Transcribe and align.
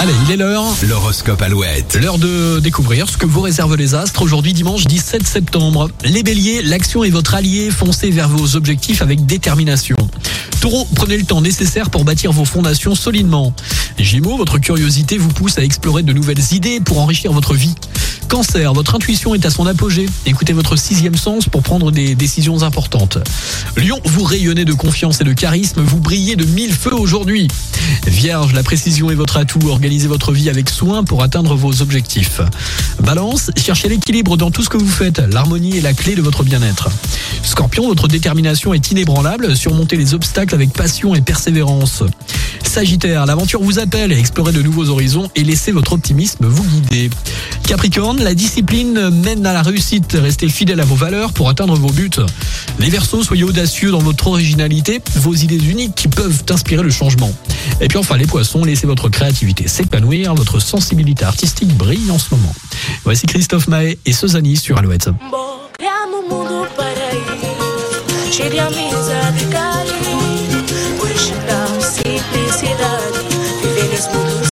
Allez, 0.00 0.12
il 0.26 0.30
est 0.32 0.36
l'heure. 0.36 0.64
L'horoscope 0.88 1.42
Alouette. 1.42 1.98
L'heure 2.00 2.18
de 2.18 2.60
découvrir 2.60 3.08
ce 3.08 3.16
que 3.16 3.26
vous 3.26 3.40
réservent 3.40 3.74
les 3.74 3.96
astres 3.96 4.22
aujourd'hui 4.22 4.52
dimanche 4.52 4.84
17 4.84 5.26
septembre. 5.26 5.90
Les 6.04 6.22
béliers, 6.22 6.62
l'action 6.62 7.02
est 7.02 7.10
votre 7.10 7.34
allié, 7.34 7.68
foncez 7.72 8.10
vers 8.10 8.28
vos 8.28 8.54
objectifs 8.54 9.02
avec 9.02 9.26
détermination. 9.26 9.96
Taureau, 10.60 10.86
prenez 10.94 11.16
le 11.16 11.24
temps 11.24 11.40
nécessaire 11.40 11.90
pour 11.90 12.04
bâtir 12.04 12.30
vos 12.30 12.44
fondations 12.44 12.94
solidement. 12.94 13.52
Gémeaux, 13.98 14.36
votre 14.36 14.58
curiosité 14.58 15.18
vous 15.18 15.30
pousse 15.30 15.58
à 15.58 15.64
explorer 15.64 16.04
de 16.04 16.12
nouvelles 16.12 16.52
idées 16.52 16.78
pour 16.78 17.00
enrichir 17.00 17.32
votre 17.32 17.54
vie. 17.54 17.74
Cancer, 18.28 18.74
votre 18.74 18.94
intuition 18.94 19.34
est 19.34 19.46
à 19.46 19.50
son 19.50 19.66
apogée. 19.66 20.06
Écoutez 20.26 20.52
votre 20.52 20.76
sixième 20.76 21.14
sens 21.14 21.46
pour 21.46 21.62
prendre 21.62 21.90
des 21.90 22.14
décisions 22.14 22.62
importantes. 22.62 23.18
Lion, 23.76 23.98
vous 24.04 24.22
rayonnez 24.22 24.66
de 24.66 24.74
confiance 24.74 25.20
et 25.22 25.24
de 25.24 25.32
charisme, 25.32 25.80
vous 25.80 25.98
brillez 25.98 26.36
de 26.36 26.44
mille 26.44 26.72
feux 26.72 26.94
aujourd'hui. 26.94 27.48
Vierge, 28.06 28.52
la 28.52 28.62
précision 28.62 29.10
est 29.10 29.14
votre 29.14 29.38
atout, 29.38 29.68
organisez 29.68 30.08
votre 30.08 30.32
vie 30.32 30.50
avec 30.50 30.68
soin 30.68 31.04
pour 31.04 31.22
atteindre 31.22 31.54
vos 31.54 31.80
objectifs. 31.80 32.40
Balance, 33.02 33.50
cherchez 33.56 33.88
l'équilibre 33.88 34.36
dans 34.36 34.50
tout 34.50 34.62
ce 34.62 34.68
que 34.68 34.76
vous 34.76 34.88
faites, 34.88 35.18
l'harmonie 35.18 35.78
est 35.78 35.82
la 35.82 35.94
clé 35.94 36.14
de 36.14 36.22
votre 36.22 36.44
bien-être. 36.44 36.90
Scorpion, 37.42 37.88
votre 37.88 38.08
détermination 38.08 38.74
est 38.74 38.90
inébranlable, 38.90 39.56
surmontez 39.56 39.96
les 39.96 40.12
obstacles 40.12 40.54
avec 40.54 40.72
passion 40.72 41.14
et 41.14 41.22
persévérance. 41.22 42.02
Sagittaire, 42.62 43.24
l'aventure 43.24 43.62
vous 43.62 43.78
appelle, 43.78 44.12
explorez 44.12 44.52
de 44.52 44.62
nouveaux 44.62 44.88
horizons 44.90 45.30
et 45.34 45.42
laissez 45.44 45.72
votre 45.72 45.94
optimisme 45.94 46.46
vous 46.46 46.64
guider. 46.64 47.10
Capricorne, 47.68 48.24
la 48.24 48.34
discipline 48.34 49.10
mène 49.10 49.44
à 49.44 49.52
la 49.52 49.60
réussite, 49.60 50.16
restez 50.18 50.48
fidèle 50.48 50.80
à 50.80 50.86
vos 50.86 50.94
valeurs 50.94 51.34
pour 51.34 51.50
atteindre 51.50 51.74
vos 51.74 51.90
buts. 51.90 52.08
Les 52.78 52.88
Verseaux, 52.88 53.22
soyez 53.22 53.44
audacieux 53.44 53.90
dans 53.90 53.98
votre 53.98 54.26
originalité, 54.28 55.02
vos 55.16 55.34
idées 55.34 55.62
uniques 55.62 55.94
qui 55.94 56.08
peuvent 56.08 56.44
inspirer 56.48 56.82
le 56.82 56.88
changement. 56.88 57.30
Et 57.82 57.88
puis 57.88 57.98
enfin 57.98 58.16
les 58.16 58.24
Poissons, 58.24 58.64
laissez 58.64 58.86
votre 58.86 59.10
créativité 59.10 59.68
s'épanouir, 59.68 60.34
votre 60.34 60.60
sensibilité 60.60 61.26
artistique 61.26 61.68
brille 61.76 62.10
en 62.10 62.18
ce 62.18 62.34
moment. 62.34 62.54
Voici 63.04 63.26
Christophe 63.26 63.68
Maé 63.68 63.98
et 64.06 64.14
Sozani 64.14 64.56
sur 64.56 64.78
Alouette. 64.78 65.10